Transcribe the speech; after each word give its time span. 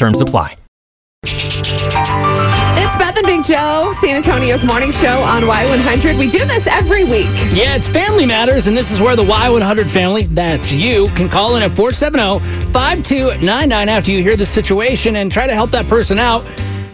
Terms 0.00 0.20
apply. 0.22 0.56
It's 1.24 2.96
Beth 2.96 3.18
and 3.18 3.26
Big 3.26 3.44
Joe, 3.44 3.92
San 3.92 4.16
Antonio's 4.16 4.64
morning 4.64 4.92
show 4.92 5.20
on 5.20 5.42
Y100. 5.42 6.18
We 6.18 6.30
do 6.30 6.38
this 6.46 6.66
every 6.66 7.04
week. 7.04 7.26
Yeah, 7.52 7.76
it's 7.76 7.86
Family 7.86 8.24
Matters, 8.24 8.66
and 8.66 8.74
this 8.74 8.90
is 8.90 8.98
where 8.98 9.14
the 9.14 9.24
Y100 9.24 9.90
family, 9.90 10.22
that's 10.22 10.72
you, 10.72 11.08
can 11.08 11.28
call 11.28 11.56
in 11.56 11.62
at 11.62 11.70
470 11.70 12.38
5299 12.72 13.88
after 13.90 14.10
you 14.10 14.22
hear 14.22 14.36
the 14.36 14.46
situation 14.46 15.16
and 15.16 15.30
try 15.30 15.46
to 15.46 15.52
help 15.52 15.70
that 15.72 15.86
person 15.86 16.18
out 16.18 16.46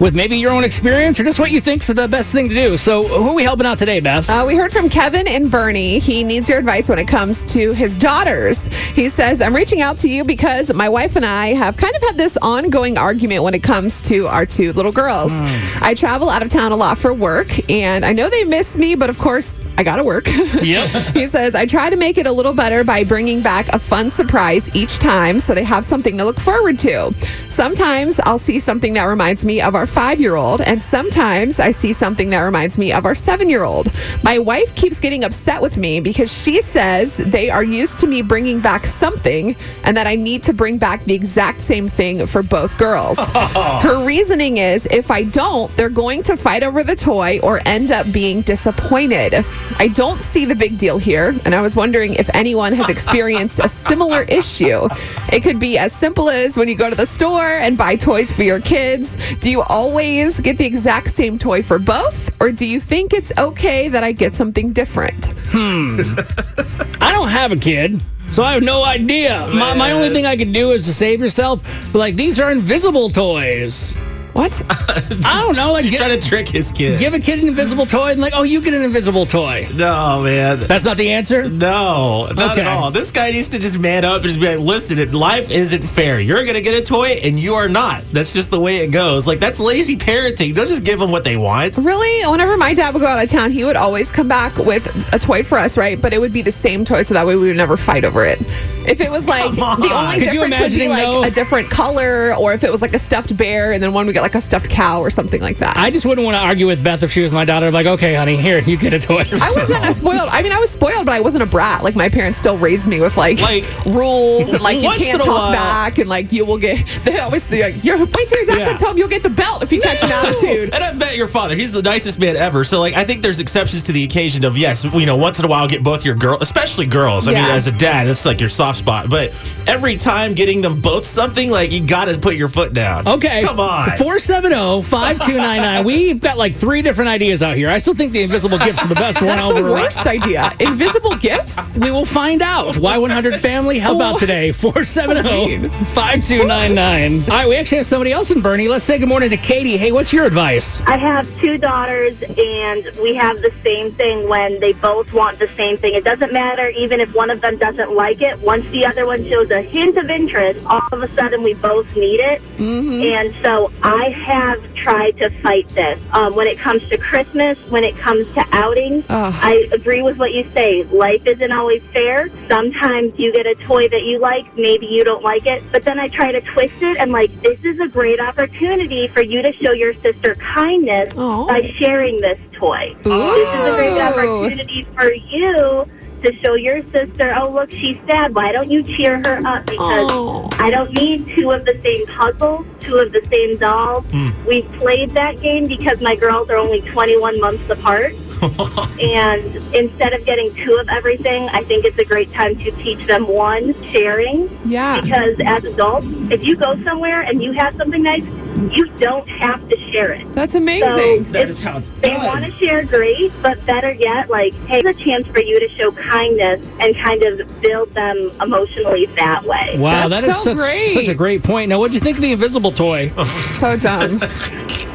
with 0.00 0.14
maybe 0.14 0.36
your 0.36 0.50
own 0.50 0.64
experience 0.64 1.18
or 1.20 1.24
just 1.24 1.38
what 1.38 1.50
you 1.50 1.60
think's 1.60 1.86
the 1.86 2.08
best 2.08 2.32
thing 2.32 2.48
to 2.48 2.54
do. 2.54 2.76
So, 2.76 3.02
who 3.02 3.28
are 3.30 3.34
we 3.34 3.44
helping 3.44 3.66
out 3.66 3.78
today, 3.78 4.00
Beth? 4.00 4.28
Uh, 4.28 4.44
we 4.46 4.56
heard 4.56 4.72
from 4.72 4.88
Kevin 4.88 5.26
and 5.28 5.50
Boerne. 5.50 6.02
He 6.02 6.24
needs 6.24 6.48
your 6.48 6.58
advice 6.58 6.88
when 6.88 6.98
it 6.98 7.06
comes 7.06 7.44
to 7.52 7.72
his 7.72 7.96
daughters. 7.96 8.66
He 8.94 9.08
says, 9.08 9.40
I'm 9.40 9.54
reaching 9.54 9.80
out 9.80 9.98
to 9.98 10.08
you 10.08 10.24
because 10.24 10.72
my 10.74 10.88
wife 10.88 11.16
and 11.16 11.24
I 11.24 11.48
have 11.54 11.76
kind 11.76 11.94
of 11.94 12.02
had 12.02 12.16
this 12.16 12.36
ongoing 12.38 12.98
argument 12.98 13.42
when 13.42 13.54
it 13.54 13.62
comes 13.62 14.02
to 14.02 14.26
our 14.26 14.44
two 14.46 14.72
little 14.72 14.92
girls. 14.92 15.32
I 15.80 15.94
travel 15.94 16.28
out 16.28 16.42
of 16.42 16.48
town 16.48 16.72
a 16.72 16.76
lot 16.76 16.98
for 16.98 17.12
work, 17.12 17.48
and 17.70 18.04
I 18.04 18.12
know 18.12 18.28
they 18.28 18.44
miss 18.44 18.76
me, 18.76 18.94
but 18.94 19.10
of 19.10 19.18
course, 19.18 19.58
I 19.76 19.82
gotta 19.82 20.04
work. 20.04 20.28
Yep. 20.64 20.88
he 21.14 21.26
says, 21.26 21.54
I 21.54 21.66
try 21.66 21.90
to 21.90 21.96
make 21.96 22.16
it 22.16 22.26
a 22.26 22.32
little 22.32 22.54
better 22.54 22.84
by 22.84 23.04
bringing 23.04 23.42
back 23.42 23.68
a 23.68 23.78
fun 23.78 24.08
surprise 24.08 24.74
each 24.74 24.98
time 24.98 25.38
so 25.38 25.54
they 25.54 25.64
have 25.64 25.84
something 25.84 26.16
to 26.16 26.24
look 26.24 26.40
forward 26.40 26.78
to. 26.78 27.12
Sometimes 27.48 28.18
I'll 28.20 28.38
see 28.38 28.58
something 28.58 28.94
that 28.94 29.04
reminds 29.04 29.44
me 29.44 29.60
of 29.60 29.74
our 29.74 29.86
five 29.86 30.20
year 30.20 30.36
old, 30.36 30.60
and 30.62 30.82
sometimes 30.82 31.60
I 31.60 31.70
see 31.70 31.92
something 31.92 32.30
that 32.30 32.40
reminds 32.40 32.78
me 32.78 32.92
of 32.92 33.04
our 33.04 33.14
seven 33.14 33.50
year 33.50 33.64
old. 33.64 33.92
My 34.22 34.38
wife 34.38 34.74
keeps 34.74 34.98
getting 34.98 35.24
upset 35.24 35.60
with 35.60 35.76
me 35.76 36.00
because 36.00 36.32
she 36.32 36.62
says 36.62 37.18
they 37.18 37.50
are 37.50 37.64
used 37.64 37.98
to 38.00 38.06
me 38.06 38.22
bringing 38.22 38.60
back 38.60 38.86
something 38.86 39.54
and 39.82 39.96
that 39.96 40.06
I 40.06 40.14
need 40.14 40.42
to 40.44 40.52
bring 40.52 40.78
back 40.78 41.04
the 41.04 41.14
exact 41.14 41.60
same 41.60 41.88
thing 41.88 42.26
for 42.26 42.42
both 42.42 42.78
girls. 42.78 43.18
Her 43.30 44.04
reasoning 44.04 44.56
is 44.56 44.86
if 44.90 45.10
I 45.10 45.24
don't, 45.24 45.74
they're 45.76 45.88
going 45.90 46.22
to 46.24 46.36
fight 46.36 46.62
over 46.62 46.82
the 46.82 46.96
toy 46.96 47.38
or 47.42 47.60
end 47.66 47.90
up 47.90 48.10
being 48.12 48.40
disappointed. 48.42 49.44
I 49.78 49.88
don't 49.88 50.22
see 50.22 50.44
the 50.44 50.54
big 50.54 50.78
deal 50.78 50.98
here, 50.98 51.34
and 51.44 51.54
I 51.54 51.60
was 51.60 51.76
wondering 51.76 52.14
if 52.14 52.30
anyone 52.34 52.72
has 52.72 52.88
experienced 52.88 53.60
a 53.60 53.68
similar 53.68 54.22
issue. 54.22 54.88
It 55.32 55.42
could 55.42 55.58
be 55.58 55.78
as 55.78 55.92
simple 55.92 56.30
as 56.30 56.56
when 56.56 56.68
you 56.68 56.76
go 56.76 56.88
to 56.88 56.96
the 56.96 57.06
store 57.06 57.48
and 57.48 57.76
buy 57.76 57.96
toys 57.96 58.32
for 58.32 58.42
your 58.42 58.60
kids. 58.60 59.16
Do 59.40 59.50
you 59.50 59.62
always 59.62 60.40
get 60.40 60.58
the 60.58 60.64
exact 60.66 61.08
same 61.08 61.38
toy 61.38 61.62
for 61.62 61.78
both, 61.78 62.30
or 62.40 62.52
do 62.52 62.66
you 62.66 62.80
think 62.80 63.12
it's 63.12 63.32
okay 63.38 63.88
that 63.88 64.04
I 64.04 64.12
get 64.12 64.34
something 64.34 64.72
different? 64.72 65.34
Hmm. 65.48 66.00
I 67.00 67.12
don't 67.12 67.28
have 67.28 67.52
a 67.52 67.56
kid. 67.56 68.00
So 68.30 68.42
I 68.42 68.52
have 68.54 68.62
no 68.62 68.84
idea. 68.84 69.48
My, 69.54 69.76
my 69.76 69.92
only 69.92 70.10
thing 70.10 70.26
I 70.26 70.36
can 70.36 70.50
do 70.50 70.72
is 70.72 70.86
to 70.86 70.92
save 70.92 71.20
yourself. 71.20 71.62
But 71.92 71.98
like 72.00 72.16
these 72.16 72.40
are 72.40 72.50
invisible 72.50 73.10
toys. 73.10 73.94
What? 74.34 74.60
I 74.70 75.42
don't 75.46 75.56
know. 75.56 75.72
Like 75.72 75.84
He's 75.84 75.98
trying 75.98 76.18
to 76.18 76.28
trick 76.28 76.48
his 76.48 76.70
kid. 76.72 76.98
give 76.98 77.14
a 77.14 77.18
kid 77.20 77.38
an 77.40 77.48
invisible 77.48 77.86
toy 77.86 78.10
and 78.10 78.20
like, 78.20 78.32
oh, 78.36 78.42
you 78.42 78.60
get 78.60 78.74
an 78.74 78.82
invisible 78.82 79.26
toy. 79.26 79.68
no, 79.74 80.22
man. 80.24 80.58
That's 80.60 80.84
not 80.84 80.96
the 80.96 81.10
answer. 81.12 81.48
No, 81.48 82.26
not 82.34 82.52
Okay. 82.52 82.62
at 82.62 82.66
all. 82.66 82.90
This 82.90 83.10
guy 83.12 83.30
needs 83.30 83.48
to 83.50 83.58
just 83.60 83.78
man 83.78 84.04
up 84.04 84.16
and 84.16 84.24
just 84.24 84.40
be 84.40 84.48
like, 84.48 84.58
listen, 84.58 85.12
life 85.12 85.50
isn't 85.50 85.82
fair. 85.82 86.18
You're 86.20 86.42
going 86.42 86.54
to 86.56 86.60
get 86.62 86.74
a 86.74 86.82
toy 86.82 87.10
and 87.22 87.38
you 87.38 87.54
are 87.54 87.68
not. 87.68 88.02
That's 88.12 88.34
just 88.34 88.50
the 88.50 88.58
way 88.60 88.78
it 88.78 88.90
goes. 88.90 89.26
Like, 89.28 89.38
that's 89.40 89.60
lazy 89.60 89.96
parenting. 89.96 90.52
Don't 90.54 90.66
just 90.68 90.84
give 90.84 90.98
them 90.98 91.10
what 91.12 91.22
they 91.24 91.36
want. 91.36 91.76
Really? 91.76 92.28
Whenever 92.28 92.56
my 92.56 92.74
dad 92.74 92.92
would 92.92 93.00
go 93.00 93.06
out 93.06 93.22
of 93.22 93.30
town, 93.30 93.50
he 93.52 93.64
would 93.64 93.76
always 93.76 94.10
come 94.10 94.26
back 94.26 94.56
with 94.58 94.86
a 95.14 95.18
toy 95.18 95.42
for 95.44 95.58
us, 95.58 95.78
right? 95.78 96.00
But 96.00 96.12
it 96.12 96.20
would 96.20 96.32
be 96.32 96.42
the 96.42 96.50
same 96.52 96.84
toy, 96.84 97.02
so 97.02 97.14
that 97.14 97.24
way 97.26 97.36
we 97.36 97.46
would 97.46 97.56
never 97.56 97.76
fight 97.76 98.04
over 98.04 98.24
it. 98.24 98.40
If 98.86 99.00
it 99.00 99.10
was 99.10 99.26
like 99.28 99.46
on. 99.58 99.80
the 99.80 99.90
only 99.94 100.18
Could 100.18 100.30
difference 100.32 100.60
would 100.60 100.72
be 100.72 100.88
like 100.88 101.04
though? 101.04 101.22
a 101.24 101.30
different 101.30 101.70
color, 101.70 102.34
or 102.36 102.52
if 102.52 102.64
it 102.64 102.70
was 102.70 102.82
like 102.82 102.94
a 102.94 102.98
stuffed 102.98 103.36
bear, 103.36 103.72
and 103.72 103.82
then 103.82 103.92
one 103.92 104.06
would 104.06 104.12
get 104.12 104.22
like 104.22 104.34
a 104.34 104.40
stuffed 104.40 104.68
cow 104.68 105.00
or 105.00 105.10
something 105.10 105.40
like 105.40 105.58
that. 105.58 105.76
I 105.76 105.90
just 105.90 106.06
wouldn't 106.06 106.24
want 106.24 106.36
to 106.36 106.40
argue 106.40 106.66
with 106.66 106.82
Beth 106.82 107.02
if 107.02 107.10
she 107.10 107.20
was 107.20 107.32
my 107.34 107.44
daughter. 107.44 107.66
I'm 107.66 107.72
like, 107.72 107.86
okay, 107.86 108.14
honey, 108.14 108.36
here, 108.36 108.58
you 108.60 108.76
get 108.76 108.92
a 108.92 108.98
toy. 108.98 109.22
I 109.40 109.52
wasn't 109.54 109.84
a 109.84 109.94
spoiled. 109.94 110.28
I 110.30 110.42
mean, 110.42 110.52
I 110.52 110.58
was 110.58 110.70
spoiled, 110.70 111.06
but 111.06 111.12
I 111.14 111.20
wasn't 111.20 111.42
a 111.42 111.46
brat. 111.46 111.82
Like 111.82 111.96
my 111.96 112.08
parents 112.08 112.38
still 112.38 112.58
raised 112.58 112.86
me 112.86 113.00
with 113.00 113.16
like, 113.16 113.40
Like, 113.40 113.64
rules 113.86 114.52
and 114.52 114.62
like 114.62 114.80
you 114.82 114.90
can't 114.90 115.20
talk 115.22 115.28
while- 115.34 115.52
back 115.52 115.98
and 115.98 116.08
like 116.08 116.32
you 116.32 116.44
will 116.44 116.58
get. 116.58 116.74
They 117.04 117.18
always 117.18 117.46
they're 117.46 117.70
like, 117.70 117.84
you're 117.84 117.98
wait 117.98 118.28
till 118.28 118.38
your 118.38 118.46
dad 118.46 118.58
Yeah. 118.58 118.66
comes 118.68 118.80
home, 118.80 118.96
you'll 118.96 119.08
get 119.08 119.22
the 119.22 119.30
belt 119.30 119.62
if 119.62 119.72
you 119.72 119.80
catch 119.80 120.02
an 120.02 120.10
attitude. 120.10 120.72
And 120.74 120.82
I 120.82 120.92
bet 120.96 121.16
your 121.16 121.28
father, 121.28 121.54
he's 121.54 121.72
the 121.72 121.82
nicest 121.82 122.18
man 122.18 122.34
ever. 122.36 122.64
So, 122.64 122.80
like, 122.80 122.94
I 122.94 123.04
think 123.04 123.20
there's 123.22 123.40
exceptions 123.40 123.82
to 123.84 123.92
the 123.92 124.02
occasion 124.04 124.44
of, 124.44 124.56
yes, 124.56 124.84
you 124.84 125.04
know, 125.06 125.16
once 125.16 125.38
in 125.38 125.44
a 125.44 125.48
while 125.48 125.68
get 125.68 125.82
both 125.82 126.04
your 126.04 126.14
girl, 126.14 126.38
especially 126.40 126.86
girls. 126.86 127.28
I 127.28 127.32
mean, 127.34 127.44
as 127.44 127.66
a 127.66 127.72
dad, 127.72 128.06
that's 128.06 128.24
like 128.24 128.40
your 128.40 128.48
soft 128.48 128.73
spot. 128.74 129.08
But 129.08 129.32
every 129.66 129.96
time 129.96 130.34
getting 130.34 130.60
them 130.60 130.80
both 130.80 131.04
something, 131.04 131.50
like, 131.50 131.72
you 131.72 131.86
got 131.86 132.06
to 132.06 132.18
put 132.18 132.36
your 132.36 132.48
foot 132.48 132.74
down. 132.74 133.06
Okay. 133.06 133.42
Come 133.42 133.60
on. 133.60 133.90
470 133.96 134.82
5299. 134.82 135.84
We've 135.84 136.20
got 136.20 136.38
like 136.38 136.54
three 136.54 136.82
different 136.82 137.08
ideas 137.08 137.42
out 137.42 137.56
here. 137.56 137.70
I 137.70 137.78
still 137.78 137.94
think 137.94 138.12
the 138.12 138.22
invisible 138.22 138.58
gifts 138.58 138.84
are 138.84 138.88
the 138.88 138.94
best 138.94 139.20
one 139.20 139.36
That's 139.36 139.44
over 139.44 139.62
the 139.62 139.72
worst 139.72 140.06
idea. 140.06 140.52
Invisible 140.60 141.16
gifts. 141.16 141.76
We 141.78 141.90
will 141.90 142.04
find 142.04 142.42
out. 142.42 142.74
Y100 142.74 143.40
family, 143.40 143.78
help 143.78 144.00
out 144.00 144.18
today. 144.18 144.52
470 144.52 145.68
5299. 145.68 147.22
All 147.22 147.28
right, 147.28 147.48
we 147.48 147.56
actually 147.56 147.78
have 147.78 147.86
somebody 147.86 148.12
else 148.12 148.30
in 148.30 148.42
Boerne. 148.42 148.68
Let's 148.68 148.84
say 148.84 148.98
good 148.98 149.08
morning 149.08 149.30
to 149.30 149.36
Katie. 149.36 149.76
Hey, 149.76 149.92
what's 149.92 150.12
your 150.12 150.24
advice? 150.24 150.80
I 150.82 150.96
have 150.96 151.28
two 151.38 151.58
daughters, 151.58 152.20
and 152.22 152.88
we 153.02 153.14
have 153.14 153.40
the 153.42 153.52
same 153.62 153.92
thing 153.92 154.28
when 154.28 154.60
they 154.60 154.72
both 154.74 155.12
want 155.12 155.38
the 155.38 155.48
same 155.48 155.76
thing. 155.76 155.94
It 155.94 156.04
doesn't 156.04 156.32
matter 156.32 156.68
even 156.70 157.00
if 157.00 157.14
one 157.14 157.30
of 157.30 157.40
them 157.40 157.56
doesn't 157.58 157.92
like 157.92 158.22
it. 158.22 158.38
Once 158.40 158.63
the 158.70 158.86
other 158.86 159.06
one 159.06 159.24
shows 159.28 159.50
a 159.50 159.62
hint 159.62 159.96
of 159.96 160.10
interest, 160.10 160.64
all 160.66 160.86
of 160.92 161.02
a 161.02 161.14
sudden 161.14 161.42
we 161.42 161.54
both 161.54 161.94
need 161.96 162.20
it. 162.20 162.42
And 162.58 163.34
so 163.42 163.72
I 163.82 164.10
have 164.10 164.74
tried 164.74 165.16
to 165.18 165.30
fight 165.40 165.68
this. 165.70 166.00
Um, 166.12 166.34
when 166.34 166.46
it 166.46 166.58
comes 166.58 166.86
to 166.88 166.98
Christmas, 166.98 167.58
when 167.70 167.84
it 167.84 167.96
comes 167.96 168.30
to 168.34 168.44
outings. 168.52 169.04
I 169.08 169.68
agree 169.72 170.02
with 170.02 170.18
what 170.18 170.32
you 170.32 170.48
say. 170.52 170.84
Life 170.84 171.26
isn't 171.26 171.52
always 171.52 171.82
fair. 171.92 172.28
Sometimes 172.48 173.18
you 173.18 173.32
get 173.32 173.46
a 173.46 173.54
toy 173.56 173.88
that 173.88 174.02
you 174.02 174.18
like, 174.18 174.56
maybe 174.56 174.86
you 174.86 175.04
don't 175.04 175.22
like 175.22 175.46
it, 175.46 175.62
but 175.72 175.84
then 175.84 175.98
I 175.98 176.08
try 176.08 176.32
to 176.32 176.40
twist 176.40 176.74
it 176.80 176.98
and 176.98 177.12
like, 177.12 177.30
this 177.42 177.62
is 177.64 177.80
a 177.80 177.88
great 177.88 178.20
opportunity 178.20 179.08
for 179.08 179.22
you 179.22 179.42
to 179.42 179.52
show 179.52 179.72
your 179.72 179.94
sister 179.94 180.34
kindness 180.36 181.14
Aw. 181.16 181.46
by 181.46 181.62
sharing 181.76 182.20
this 182.20 182.38
toy. 182.52 182.94
This 183.02 183.48
is 183.48 183.74
a 183.74 183.76
great 183.76 184.00
opportunity 184.00 184.86
for 184.94 185.12
you 185.12 185.86
to 186.24 186.34
show 186.40 186.54
your 186.54 186.84
sister, 186.86 187.34
oh, 187.36 187.50
look, 187.50 187.70
she's 187.70 187.98
sad. 188.06 188.34
Why 188.34 188.52
don't 188.52 188.70
you 188.70 188.82
cheer 188.82 189.18
her 189.24 189.40
up? 189.46 189.66
Because 189.66 190.10
Oh. 190.10 190.48
I 190.58 190.70
don't 190.70 190.92
need 190.92 191.28
two 191.36 191.50
of 191.50 191.64
the 191.64 191.78
same 191.82 192.06
puzzles, 192.06 192.66
two 192.80 192.96
of 192.98 193.12
the 193.12 193.22
same 193.30 193.56
dolls. 193.58 194.04
Hmm. 194.10 194.30
We 194.46 194.62
played 194.78 195.10
that 195.10 195.40
game 195.40 195.66
because 195.66 196.00
my 196.00 196.16
girls 196.16 196.50
are 196.50 196.56
only 196.56 196.80
21 196.82 197.40
months 197.40 197.68
apart. 197.70 198.14
and 199.00 199.56
instead 199.74 200.12
of 200.12 200.24
getting 200.26 200.52
two 200.54 200.74
of 200.76 200.88
everything, 200.88 201.48
I 201.50 201.64
think 201.64 201.84
it's 201.84 201.98
a 201.98 202.04
great 202.04 202.32
time 202.32 202.56
to 202.58 202.70
teach 202.72 203.06
them 203.06 203.26
one, 203.26 203.72
sharing. 203.86 204.50
Yeah. 204.64 205.00
Because 205.00 205.36
as 205.44 205.64
adults, 205.64 206.06
if 206.30 206.44
you 206.44 206.56
go 206.56 206.80
somewhere 206.84 207.22
and 207.22 207.42
you 207.42 207.52
have 207.52 207.74
something 207.76 208.02
nice, 208.02 208.24
you 208.70 208.86
don't 208.98 209.28
have 209.28 209.68
to 209.68 209.78
share 209.90 210.12
it. 210.12 210.32
That's 210.34 210.54
amazing. 210.54 211.24
That 211.32 211.42
if 211.42 211.48
is 211.50 211.62
how 211.62 211.78
it's 211.78 211.90
done. 211.90 212.00
they 212.00 212.10
done. 212.14 212.24
want 212.26 212.44
to 212.44 212.50
share, 212.52 212.84
great. 212.84 213.32
But 213.42 213.64
better 213.66 213.92
yet, 213.92 214.28
like, 214.30 214.54
hey, 214.66 214.80
it's 214.84 214.98
a 214.98 215.02
chance 215.04 215.26
for 215.28 215.40
you 215.40 215.58
to 215.60 215.68
show 215.68 215.92
kindness 215.92 216.66
and 216.80 216.94
kind 216.96 217.22
of 217.22 217.60
build 217.60 217.90
them 217.92 218.30
emotionally 218.40 219.06
that 219.06 219.44
way. 219.44 219.76
Wow, 219.78 220.08
That's 220.08 220.24
that 220.26 220.30
is 220.30 220.36
so 220.36 220.54
such, 220.54 220.56
great. 220.56 220.88
such 220.90 221.08
a 221.08 221.14
great 221.14 221.42
point. 221.42 221.68
Now, 221.68 221.78
what 221.78 221.90
do 221.90 221.94
you 221.96 222.00
think 222.00 222.16
of 222.16 222.22
the 222.22 222.32
invisible 222.32 222.72
toy? 222.72 223.08
so 223.24 223.76
dumb. 223.76 224.18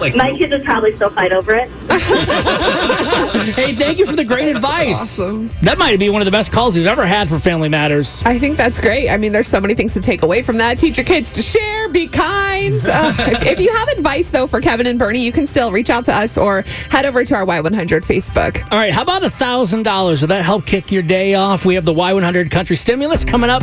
Like, 0.00 0.16
My 0.16 0.36
kids 0.36 0.52
would 0.52 0.64
probably 0.64 0.94
still 0.96 1.10
fight 1.10 1.32
over 1.32 1.54
it. 1.54 1.68
hey, 3.54 3.74
thank 3.74 3.98
you 3.98 4.06
for 4.06 4.16
the 4.16 4.24
great 4.24 4.54
advice. 4.54 5.20
Awesome. 5.20 5.50
That 5.62 5.78
might 5.78 5.98
be 5.98 6.08
one 6.10 6.20
of 6.20 6.26
the 6.26 6.30
best 6.32 6.52
calls 6.52 6.76
we've 6.76 6.86
ever 6.86 7.06
had 7.06 7.28
for 7.28 7.38
Family 7.38 7.68
Matters. 7.68 8.22
I 8.24 8.38
think 8.38 8.56
that's 8.56 8.80
great. 8.80 9.08
I 9.10 9.16
mean, 9.16 9.32
there's 9.32 9.46
so 9.46 9.60
many 9.60 9.74
things 9.74 9.94
to 9.94 10.00
take 10.00 10.22
away 10.22 10.42
from 10.42 10.56
that. 10.58 10.78
Teach 10.78 10.96
your 10.96 11.06
kids 11.06 11.30
to 11.32 11.42
share, 11.42 11.81
be 11.92 12.06
kind. 12.08 12.80
Uh, 12.84 13.12
if, 13.18 13.46
if 13.46 13.60
you 13.60 13.72
have 13.72 13.88
advice, 13.88 14.30
though, 14.30 14.46
for 14.46 14.60
Kevin 14.60 14.86
and 14.86 14.98
Boerne, 14.98 15.20
you 15.20 15.32
can 15.32 15.46
still 15.46 15.70
reach 15.72 15.90
out 15.90 16.04
to 16.06 16.14
us 16.14 16.36
or 16.38 16.62
head 16.90 17.06
over 17.06 17.24
to 17.24 17.34
our 17.34 17.44
Y100 17.46 18.02
Facebook. 18.04 18.62
All 18.72 18.78
right, 18.78 18.92
how 18.92 19.02
about 19.02 19.22
$1,000? 19.22 20.20
Would 20.20 20.30
that 20.30 20.44
help 20.44 20.66
kick 20.66 20.90
your 20.90 21.02
day 21.02 21.34
off? 21.34 21.64
We 21.66 21.74
have 21.74 21.84
the 21.84 21.94
Y100 21.94 22.50
Country 22.50 22.76
Stimulus 22.76 23.24
coming 23.24 23.50
up 23.50 23.62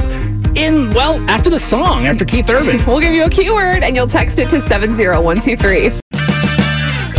in, 0.55 0.89
well, 0.91 1.19
after 1.29 1.49
the 1.49 1.59
song, 1.59 2.07
after 2.07 2.25
Keith 2.25 2.49
Urban. 2.49 2.79
We'll 2.89 2.99
give 2.99 3.13
you 3.13 3.25
a 3.25 3.29
keyword 3.29 3.83
and 3.83 3.95
you'll 3.95 4.07
text 4.07 4.39
it 4.39 4.49
to 4.49 4.59
70123. 4.59 5.99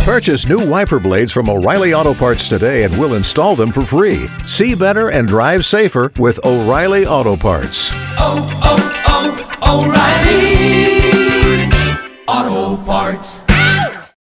Purchase 0.03 0.49
new 0.49 0.67
wiper 0.69 0.99
blades 0.99 1.31
from 1.31 1.47
O'Reilly 1.49 1.93
Auto 1.93 2.13
Parts 2.13 2.49
today 2.49 2.83
and 2.83 2.93
we'll 2.97 3.13
install 3.13 3.55
them 3.55 3.71
for 3.71 3.81
free. 3.85 4.27
See 4.47 4.75
better 4.75 5.09
and 5.11 5.27
drive 5.27 5.63
safer 5.63 6.11
with 6.19 6.43
O'Reilly 6.45 7.05
Auto 7.05 7.37
Parts. 7.37 7.89
oh, 8.17 8.90
O'Reilly 9.61 11.01
Auto 12.27 12.77
Parts. 12.85 13.50